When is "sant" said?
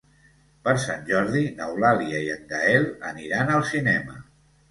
0.83-1.03